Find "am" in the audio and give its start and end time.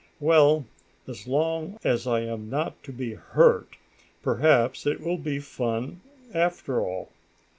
2.21-2.49